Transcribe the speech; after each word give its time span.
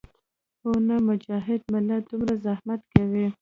او 0.63 0.71
نۀ 0.87 0.95
مجاهد 1.09 1.61
ملت 1.73 2.03
دومره 2.09 2.35
زحمت 2.45 2.81
کوي 2.93 3.25